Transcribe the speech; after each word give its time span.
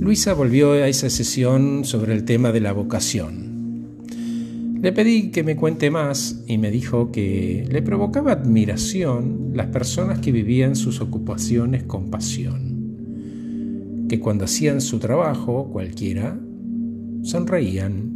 Luisa 0.00 0.32
volvió 0.32 0.72
a 0.72 0.88
esa 0.88 1.10
sesión 1.10 1.84
sobre 1.84 2.14
el 2.14 2.24
tema 2.24 2.52
de 2.52 2.60
la 2.60 2.72
vocación. 2.72 3.50
Le 4.80 4.92
pedí 4.92 5.30
que 5.30 5.42
me 5.42 5.56
cuente 5.56 5.90
más 5.90 6.42
y 6.46 6.56
me 6.56 6.70
dijo 6.70 7.12
que 7.12 7.66
le 7.70 7.82
provocaba 7.82 8.32
admiración 8.32 9.50
las 9.52 9.66
personas 9.66 10.20
que 10.20 10.32
vivían 10.32 10.74
sus 10.74 11.02
ocupaciones 11.02 11.82
con 11.82 12.08
pasión, 12.10 14.06
que 14.08 14.18
cuando 14.18 14.46
hacían 14.46 14.80
su 14.80 14.98
trabajo, 14.98 15.68
cualquiera, 15.70 16.40
sonreían. 17.22 18.10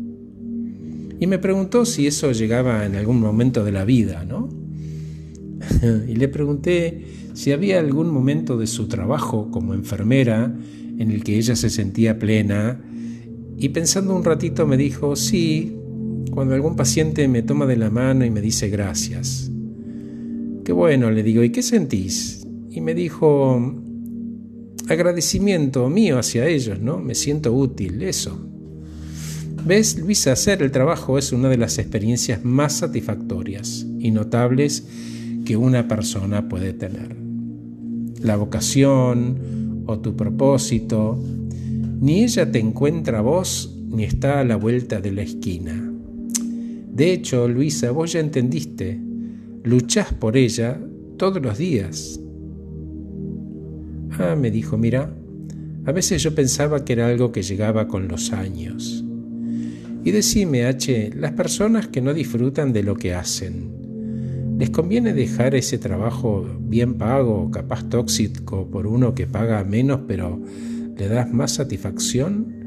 Y 1.21 1.27
me 1.27 1.39
preguntó 1.39 1.85
si 1.85 2.07
eso 2.07 2.33
llegaba 2.33 2.87
en 2.87 2.97
algún 2.97 3.21
momento 3.21 3.63
de 3.63 3.73
la 3.73 3.85
vida, 3.85 4.25
¿no? 4.25 4.64
Y 6.09 6.17
le 6.17 6.29
pregunté 6.29 7.05
si 7.35 7.53
había 7.53 7.81
algún 7.81 8.11
momento 8.11 8.57
de 8.57 8.67
su 8.67 8.89
trabajo 8.89 9.51
como 9.51 9.75
enfermera 9.75 10.55
en 10.99 11.11
el 11.11 11.25
que 11.25 11.37
ella 11.37 11.57
se 11.57 11.71
sentía 11.71 12.19
plena, 12.19 12.81
y 13.57 13.69
pensando 13.71 14.15
un 14.15 14.25
ratito 14.25 14.67
me 14.67 14.77
dijo, 14.77 15.17
sí, 15.17 15.77
cuando 16.31 16.55
algún 16.55 16.77
paciente 16.77 17.29
me 17.29 17.43
toma 17.43 17.67
de 17.67 17.77
la 17.77 17.91
mano 17.91 18.25
y 18.25 18.31
me 18.31 18.41
dice 18.41 18.69
gracias. 18.69 19.51
Qué 20.65 20.73
bueno, 20.73 21.11
le 21.11 21.23
digo, 21.23 21.43
¿y 21.43 21.51
qué 21.51 21.63
sentís? 21.63 22.47
Y 22.71 22.81
me 22.81 22.95
dijo, 22.95 23.75
agradecimiento 24.89 25.89
mío 25.89 26.19
hacia 26.19 26.47
ellos, 26.47 26.81
¿no? 26.81 26.99
Me 26.99 27.15
siento 27.15 27.53
útil, 27.53 28.03
eso. 28.03 28.49
¿Ves, 29.65 29.99
Luisa? 29.99 30.33
Hacer 30.33 30.63
el 30.63 30.71
trabajo 30.71 31.17
es 31.17 31.33
una 31.33 31.49
de 31.49 31.57
las 31.57 31.79
experiencias 31.79 32.45
más 32.45 32.79
satisfactorias 32.79 33.87
y 33.99 34.11
notables 34.11 34.87
que 35.45 35.57
una 35.57 35.87
persona 35.89 36.49
puede 36.49 36.73
tener. 36.73 37.17
La 38.21 38.37
vocación 38.37 39.85
o 39.87 39.99
tu 39.99 40.17
propósito, 40.17 41.23
ni 42.01 42.25
ella 42.25 42.51
te 42.51 42.59
encuentra 42.59 43.19
a 43.19 43.23
vos 43.23 43.77
ni 43.89 44.05
está 44.05 44.41
a 44.41 44.45
la 44.45 44.57
vuelta 44.57 45.01
de 45.01 45.13
la 45.13 45.23
esquina. 45.23 45.93
De 46.93 47.13
hecho, 47.13 47.49
Luisa, 47.49 47.91
vos 47.91 48.13
ya 48.13 48.21
entendiste, 48.21 48.99
luchás 49.63 50.13
por 50.13 50.37
ella 50.37 50.81
todos 51.17 51.43
los 51.43 51.59
días. 51.59 52.21
Ah, 54.19 54.37
me 54.37 54.51
dijo, 54.51 54.79
mira, 54.79 55.13
a 55.87 55.93
veces 55.93 56.23
yo 56.23 56.35
pensaba 56.35 56.85
que 56.85 56.93
era 56.95 57.09
algo 57.09 57.33
que 57.33 57.43
llegaba 57.43 57.89
con 57.89 58.09
los 58.09 58.33
años. 58.33 59.05
Y 60.05 60.11
decime, 60.11 60.67
H, 60.67 61.11
las 61.17 61.33
personas 61.33 61.89
que 61.89 62.01
no 62.01 62.15
disfrutan 62.15 62.73
de 62.73 62.83
lo 62.83 62.97
que 62.97 63.15
hacen, 63.15 63.84
¿les 64.59 64.71
conviene 64.71 65.13
dejar 65.13 65.55
ese 65.55 65.79
trabajo 65.79 66.47
bien 66.61 66.95
pago, 66.95 67.51
capaz 67.51 67.89
tóxico, 67.89 68.69
por 68.71 68.87
uno 68.87 69.15
que 69.15 69.27
paga 69.27 69.65
menos 69.65 70.01
pero 70.07 70.41
le 70.97 71.09
das 71.09 71.33
más 71.33 71.53
satisfacción? 71.53 72.65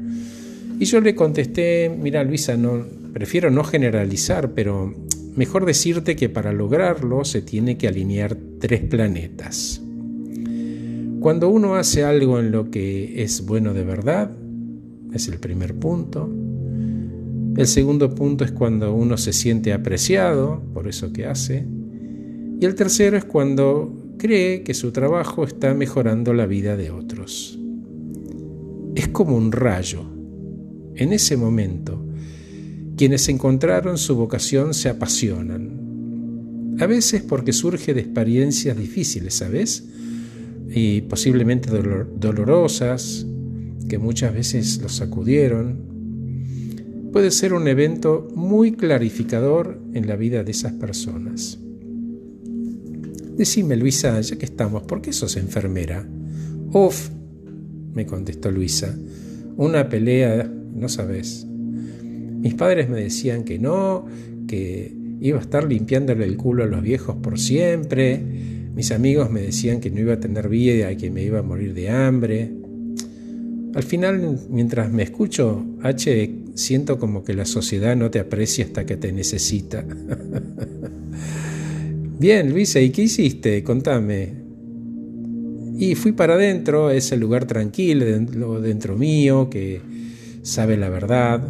Y 0.80 0.84
yo 0.84 1.00
le 1.00 1.14
contesté, 1.14 1.90
mira 1.90 2.22
Luisa, 2.22 2.56
no, 2.56 2.84
prefiero 3.12 3.50
no 3.50 3.64
generalizar, 3.64 4.52
pero 4.52 4.94
mejor 5.34 5.66
decirte 5.66 6.14
que 6.14 6.28
para 6.28 6.52
lograrlo 6.52 7.24
se 7.24 7.42
tiene 7.42 7.76
que 7.76 7.88
alinear 7.88 8.36
tres 8.60 8.82
planetas. 8.82 9.82
Cuando 11.20 11.48
uno 11.48 11.74
hace 11.74 12.04
algo 12.04 12.38
en 12.38 12.52
lo 12.52 12.70
que 12.70 13.22
es 13.22 13.44
bueno 13.44 13.74
de 13.74 13.82
verdad, 13.82 14.30
es 15.12 15.26
el 15.26 15.38
primer 15.38 15.74
punto. 15.74 16.32
El 17.56 17.66
segundo 17.66 18.14
punto 18.14 18.44
es 18.44 18.52
cuando 18.52 18.94
uno 18.94 19.16
se 19.16 19.32
siente 19.32 19.72
apreciado 19.72 20.62
por 20.72 20.86
eso 20.86 21.12
que 21.12 21.26
hace. 21.26 21.66
Y 22.60 22.64
el 22.64 22.74
tercero 22.74 23.16
es 23.16 23.24
cuando 23.24 24.14
cree 24.18 24.62
que 24.62 24.74
su 24.74 24.90
trabajo 24.90 25.44
está 25.44 25.74
mejorando 25.74 26.34
la 26.34 26.46
vida 26.46 26.76
de 26.76 26.90
otros. 26.90 27.58
Es 28.94 29.08
como 29.08 29.36
un 29.36 29.52
rayo 29.52 30.04
en 30.96 31.12
ese 31.12 31.36
momento, 31.36 32.04
quienes 32.96 33.28
encontraron 33.28 33.96
su 33.96 34.16
vocación 34.16 34.74
se 34.74 34.88
apasionan. 34.88 36.76
A 36.80 36.86
veces 36.86 37.22
porque 37.22 37.52
surge 37.52 37.94
de 37.94 38.00
experiencias 38.00 38.76
difíciles, 38.76 39.34
¿sabes? 39.34 39.88
Y 40.68 41.02
posiblemente 41.02 41.70
dolorosas, 41.70 43.24
que 43.88 43.98
muchas 43.98 44.34
veces 44.34 44.78
los 44.82 44.96
sacudieron. 44.96 45.86
Puede 47.12 47.30
ser 47.30 47.52
un 47.52 47.68
evento 47.68 48.28
muy 48.34 48.72
clarificador 48.72 49.80
en 49.94 50.08
la 50.08 50.16
vida 50.16 50.42
de 50.42 50.50
esas 50.50 50.72
personas. 50.72 51.58
Decime, 53.38 53.76
Luisa, 53.76 54.20
ya 54.20 54.36
que 54.36 54.46
estamos, 54.46 54.82
¿por 54.82 55.00
qué 55.00 55.12
sos 55.12 55.36
enfermera? 55.36 56.04
Uf, 56.72 57.08
me 57.94 58.04
contestó 58.04 58.50
Luisa, 58.50 58.98
una 59.56 59.88
pelea 59.88 60.50
no 60.74 60.88
sabes. 60.88 61.46
Mis 61.46 62.54
padres 62.54 62.88
me 62.88 63.00
decían 63.00 63.44
que 63.44 63.60
no, 63.60 64.06
que 64.48 64.92
iba 65.20 65.38
a 65.38 65.40
estar 65.40 65.68
limpiándole 65.68 66.24
el 66.24 66.36
culo 66.36 66.64
a 66.64 66.66
los 66.66 66.82
viejos 66.82 67.14
por 67.22 67.38
siempre. 67.38 68.20
Mis 68.74 68.90
amigos 68.90 69.30
me 69.30 69.42
decían 69.42 69.78
que 69.78 69.92
no 69.92 70.00
iba 70.00 70.14
a 70.14 70.20
tener 70.20 70.48
vida 70.48 70.90
y 70.90 70.96
que 70.96 71.12
me 71.12 71.22
iba 71.22 71.38
a 71.38 71.42
morir 71.42 71.74
de 71.74 71.90
hambre. 71.90 72.52
Al 73.72 73.84
final, 73.84 74.36
mientras 74.50 74.90
me 74.90 75.04
escucho, 75.04 75.64
H, 75.84 76.34
siento 76.54 76.98
como 76.98 77.22
que 77.22 77.34
la 77.34 77.44
sociedad 77.44 77.94
no 77.94 78.10
te 78.10 78.18
aprecia 78.18 78.64
hasta 78.64 78.84
que 78.84 78.96
te 78.96 79.12
necesita. 79.12 79.84
Bien, 82.18 82.50
Luisa, 82.50 82.80
¿y 82.80 82.90
qué 82.90 83.02
hiciste? 83.02 83.62
Contame. 83.62 84.34
Y 85.78 85.94
fui 85.94 86.10
para 86.10 86.34
adentro, 86.34 86.90
ese 86.90 87.16
lugar 87.16 87.44
tranquilo 87.44 88.60
dentro 88.60 88.96
mío, 88.96 89.48
que 89.48 89.80
sabe 90.42 90.76
la 90.76 90.88
verdad. 90.88 91.46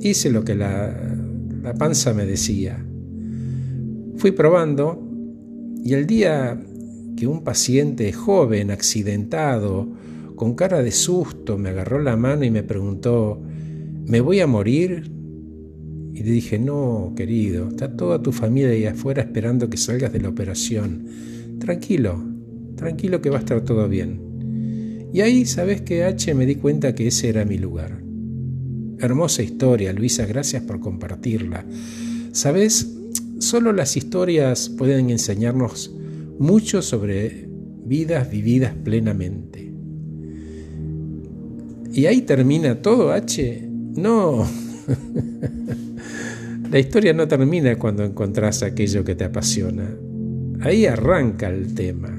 Hice 0.00 0.30
lo 0.30 0.44
que 0.44 0.54
la, 0.54 1.16
la 1.64 1.74
panza 1.74 2.14
me 2.14 2.26
decía. 2.26 2.78
Fui 4.18 4.30
probando 4.30 5.02
y 5.82 5.94
el 5.94 6.06
día 6.06 6.62
que 7.16 7.26
un 7.26 7.42
paciente 7.42 8.12
joven, 8.12 8.70
accidentado, 8.70 9.88
con 10.36 10.54
cara 10.54 10.80
de 10.80 10.92
susto, 10.92 11.58
me 11.58 11.70
agarró 11.70 11.98
la 11.98 12.16
mano 12.16 12.44
y 12.44 12.52
me 12.52 12.62
preguntó, 12.62 13.42
¿me 14.06 14.20
voy 14.20 14.38
a 14.38 14.46
morir? 14.46 15.10
Y 16.12 16.22
le 16.22 16.30
dije, 16.32 16.58
no, 16.58 17.12
querido, 17.16 17.68
está 17.68 17.96
toda 17.96 18.22
tu 18.22 18.32
familia 18.32 18.70
ahí 18.70 18.84
afuera 18.84 19.22
esperando 19.22 19.70
que 19.70 19.76
salgas 19.76 20.12
de 20.12 20.20
la 20.20 20.28
operación. 20.28 21.06
Tranquilo, 21.58 22.22
tranquilo 22.76 23.20
que 23.22 23.30
va 23.30 23.36
a 23.36 23.40
estar 23.40 23.64
todo 23.64 23.88
bien. 23.88 25.08
Y 25.12 25.20
ahí, 25.22 25.46
¿sabes 25.46 25.82
que 25.82 26.04
H? 26.04 26.34
Me 26.34 26.46
di 26.46 26.56
cuenta 26.56 26.94
que 26.94 27.06
ese 27.06 27.28
era 27.28 27.44
mi 27.44 27.58
lugar. 27.58 28.02
Hermosa 28.98 29.42
historia, 29.42 29.92
Luisa, 29.92 30.26
gracias 30.26 30.62
por 30.62 30.80
compartirla. 30.80 31.64
¿Sabes? 32.32 32.96
Solo 33.38 33.72
las 33.72 33.96
historias 33.96 34.68
pueden 34.68 35.10
enseñarnos 35.10 35.94
mucho 36.38 36.82
sobre 36.82 37.48
vidas 37.84 38.30
vividas 38.30 38.74
plenamente. 38.84 39.72
¿Y 41.92 42.06
ahí 42.06 42.22
termina 42.22 42.82
todo, 42.82 43.12
H? 43.12 43.68
No. 43.96 44.46
La 46.70 46.78
historia 46.78 47.12
no 47.12 47.26
termina 47.26 47.76
cuando 47.76 48.04
encontrás 48.04 48.62
aquello 48.62 49.02
que 49.02 49.16
te 49.16 49.24
apasiona. 49.24 49.90
Ahí 50.60 50.86
arranca 50.86 51.48
el 51.48 51.74
tema. 51.74 52.16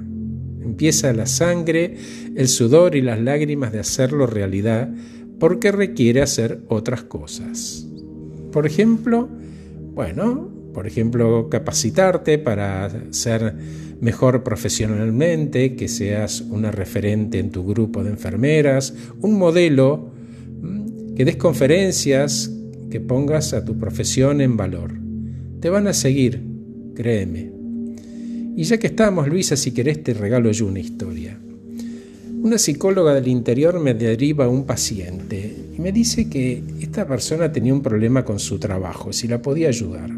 Empieza 0.62 1.14
la 1.14 1.26
sangre, 1.26 1.96
el 2.36 2.50
sudor 2.50 2.96
y 2.96 3.02
las 3.02 3.22
lágrimas 3.22 3.72
de 3.72 3.80
hacerlo 3.80 4.28
realidad 4.28 4.94
porque 5.40 5.72
requiere 5.72 6.22
hacer 6.22 6.64
otras 6.68 7.04
cosas. 7.04 7.88
Por 8.52 8.68
ejemplo, 8.68 9.30
bueno, 9.94 10.50
por 10.74 10.86
ejemplo, 10.86 11.48
capacitarte 11.50 12.38
para 12.38 12.92
ser 13.12 13.56
mejor 14.02 14.44
profesionalmente, 14.44 15.78
que 15.78 15.88
seas 15.88 16.42
una 16.42 16.72
referente 16.72 17.40
en 17.40 17.52
tu 17.52 17.66
grupo 17.66 18.04
de 18.04 18.10
enfermeras, 18.10 18.94
un 19.22 19.38
modelo, 19.38 20.12
que 21.16 21.24
des 21.24 21.38
conferencias, 21.38 22.52
que 22.92 23.00
pongas 23.00 23.54
a 23.54 23.66
tu 23.66 23.80
profesión 23.80 24.42
en 24.42 24.56
valor. 24.56 24.94
Te 25.60 25.72
van 25.72 25.88
a 25.88 25.94
seguir, 25.94 26.44
créeme. 26.94 27.52
Y 28.56 28.64
ya 28.64 28.78
que 28.78 28.88
estamos, 28.88 29.28
Luisa, 29.28 29.56
si 29.56 29.72
querés 29.72 30.04
te 30.04 30.14
regalo 30.14 30.52
yo 30.52 30.68
una 30.68 30.80
historia. 30.80 31.40
Una 32.44 32.58
psicóloga 32.58 33.14
del 33.16 33.28
interior 33.28 33.80
me 33.80 33.94
deriva 33.94 34.46
a 34.46 34.50
un 34.50 34.66
paciente 34.66 35.56
y 35.76 35.82
me 35.82 35.92
dice 35.92 36.30
que 36.30 36.64
esta 36.80 37.08
persona 37.08 37.52
tenía 37.52 37.74
un 37.74 37.82
problema 37.82 38.26
con 38.26 38.40
su 38.40 38.60
trabajo, 38.60 39.14
si 39.14 39.28
la 39.28 39.42
podía 39.42 39.70
ayudar. 39.70 40.12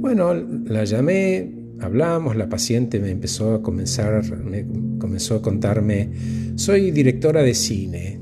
Bueno, 0.00 0.32
la 0.34 0.84
llamé, 0.84 1.52
hablamos, 1.80 2.36
la 2.36 2.48
paciente 2.48 3.00
me 3.00 3.10
empezó 3.10 3.54
a 3.54 3.62
comenzar, 3.62 4.24
me 4.44 4.64
comenzó 4.98 5.36
a 5.36 5.42
contarme, 5.42 6.08
soy 6.54 6.92
directora 6.92 7.42
de 7.42 7.54
cine, 7.54 8.20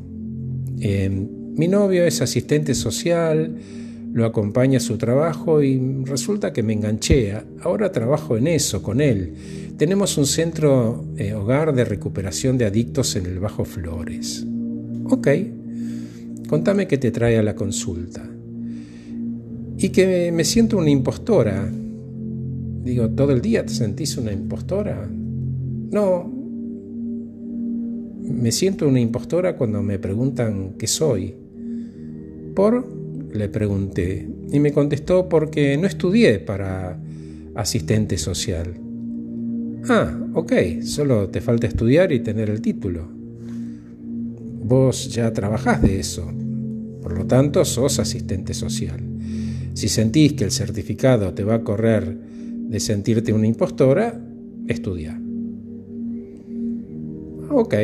eh, 0.81 1.29
mi 1.57 1.69
novio 1.69 2.05
es 2.05 2.21
asistente 2.21 2.75
social, 2.75 3.57
lo 4.15 4.25
acompaña 4.25 4.79
a 4.79 4.81
su 4.81 4.97
trabajo 4.97 5.63
y 5.63 5.81
resulta 6.05 6.53
que 6.53 6.63
me 6.63 6.73
enganché. 6.73 7.33
Ahora 7.63 7.91
trabajo 7.91 8.37
en 8.37 8.47
eso 8.47 8.81
con 8.81 9.01
él. 9.01 9.35
Tenemos 9.77 10.17
un 10.19 10.27
centro 10.27 11.05
eh, 11.17 11.35
hogar 11.35 11.75
de 11.75 11.85
recuperación 11.85 12.57
de 12.57 12.65
adictos 12.65 13.17
en 13.17 13.27
el 13.27 13.41
Bajo 13.41 13.65
Flores. 13.65 14.47
Ok, 15.07 15.29
contame 16.49 16.87
qué 16.87 16.97
te 16.97 17.11
trae 17.11 17.39
a 17.39 17.43
la 17.43 17.57
consulta. 17.57 18.25
Y 19.79 19.89
que 19.89 20.31
me 20.33 20.45
siento 20.45 20.79
una 20.79 20.91
impostora. 20.91 21.69
Digo, 22.85 23.11
¿todo 23.11 23.33
el 23.33 23.41
día 23.41 23.67
te 23.67 23.75
sentís 23.75 24.17
una 24.17 24.33
impostora? 24.33 25.09
No, 25.91 26.33
me 28.23 28.53
siento 28.53 28.87
una 28.87 29.01
impostora 29.01 29.57
cuando 29.57 29.83
me 29.83 29.99
preguntan 29.99 30.75
qué 30.79 30.87
soy. 30.87 31.44
¿Por? 32.55 32.87
Le 33.33 33.49
pregunté. 33.49 34.29
Y 34.51 34.61
me 34.61 34.73
contestó 34.73 35.29
porque 35.29 35.77
no 35.77 35.87
estudié 35.87 36.39
para 36.39 37.01
asistente 37.55 38.17
social. 38.17 38.75
Ah, 39.89 40.17
ok, 40.35 40.53
solo 40.83 41.29
te 41.29 41.41
falta 41.41 41.67
estudiar 41.67 42.13
y 42.13 42.21
tener 42.21 42.49
el 42.49 42.61
título. 42.61 43.09
Vos 44.65 45.13
ya 45.13 45.33
trabajás 45.33 45.83
de 45.83 46.01
eso, 46.01 46.31
por 47.03 47.19
lo 47.19 47.27
tanto 47.27 47.65
sos 47.65 47.99
asistente 47.99 48.55
social. 48.55 49.01
Si 49.75 49.89
sentís 49.89 50.35
que 50.35 50.45
el 50.45 50.53
certificado 50.53 51.35
te 51.35 51.45
va 51.45 51.57
a 51.57 51.65
correr 51.65 52.17
de 52.17 52.81
sentirte 52.81 53.33
una 53.33 53.47
impostora, 53.47 54.19
estudia. 54.67 55.21
Ok, 57.51 57.75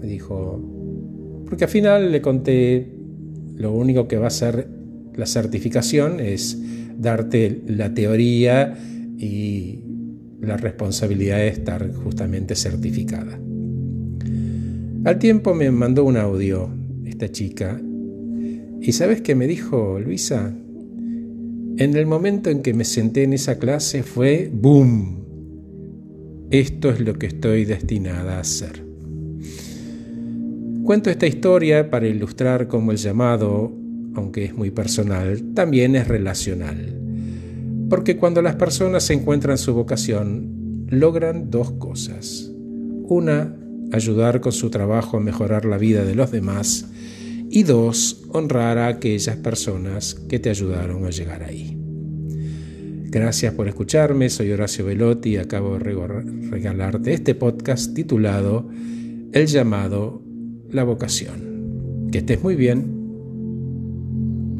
me 0.00 0.06
dijo, 0.06 1.44
porque 1.46 1.64
al 1.64 1.70
final 1.70 2.10
le 2.10 2.22
conté 2.22 2.97
lo 3.58 3.72
único 3.72 4.08
que 4.08 4.16
va 4.16 4.24
a 4.24 4.28
hacer 4.28 4.68
la 5.14 5.26
certificación 5.26 6.20
es 6.20 6.58
darte 6.96 7.62
la 7.66 7.92
teoría 7.92 8.78
y 9.18 9.80
la 10.40 10.56
responsabilidad 10.56 11.38
de 11.38 11.48
estar 11.48 11.92
justamente 11.92 12.54
certificada. 12.54 13.38
Al 15.04 15.18
tiempo 15.18 15.54
me 15.54 15.70
mandó 15.70 16.04
un 16.04 16.16
audio 16.16 16.70
esta 17.04 17.30
chica 17.30 17.80
y 18.80 18.92
¿sabes 18.92 19.22
qué 19.22 19.34
me 19.34 19.48
dijo 19.48 19.98
Luisa? 19.98 20.54
En 21.78 21.96
el 21.96 22.06
momento 22.06 22.50
en 22.50 22.62
que 22.62 22.74
me 22.74 22.84
senté 22.84 23.24
en 23.24 23.32
esa 23.32 23.58
clase 23.58 24.02
fue 24.04 24.50
¡boom! 24.52 25.18
Esto 26.50 26.90
es 26.90 27.00
lo 27.00 27.18
que 27.18 27.26
estoy 27.26 27.64
destinada 27.64 28.36
a 28.36 28.40
hacer. 28.40 28.87
Cuento 30.88 31.10
esta 31.10 31.26
historia 31.26 31.90
para 31.90 32.06
ilustrar 32.06 32.66
cómo 32.66 32.92
el 32.92 32.96
llamado, 32.96 33.70
aunque 34.14 34.46
es 34.46 34.54
muy 34.54 34.70
personal, 34.70 35.52
también 35.52 35.94
es 35.96 36.08
relacional. 36.08 36.98
Porque 37.90 38.16
cuando 38.16 38.40
las 38.40 38.54
personas 38.54 39.10
encuentran 39.10 39.58
su 39.58 39.74
vocación, 39.74 40.86
logran 40.88 41.50
dos 41.50 41.72
cosas. 41.72 42.50
Una, 43.06 43.54
ayudar 43.92 44.40
con 44.40 44.52
su 44.52 44.70
trabajo 44.70 45.18
a 45.18 45.20
mejorar 45.20 45.66
la 45.66 45.76
vida 45.76 46.06
de 46.06 46.14
los 46.14 46.30
demás. 46.30 46.88
Y 47.50 47.64
dos, 47.64 48.22
honrar 48.30 48.78
a 48.78 48.86
aquellas 48.86 49.36
personas 49.36 50.14
que 50.14 50.38
te 50.38 50.48
ayudaron 50.48 51.04
a 51.04 51.10
llegar 51.10 51.42
ahí. 51.42 51.76
Gracias 53.10 53.52
por 53.52 53.68
escucharme, 53.68 54.30
soy 54.30 54.52
Horacio 54.52 54.86
Velotti 54.86 55.32
y 55.32 55.36
acabo 55.36 55.78
de 55.78 55.80
regalarte 55.80 57.12
este 57.12 57.34
podcast 57.34 57.92
titulado 57.92 58.70
El 59.34 59.48
llamado, 59.48 60.22
la 60.70 60.84
vocación. 60.84 62.08
Que 62.10 62.18
estés 62.18 62.42
muy 62.42 62.56
bien. 62.56 62.97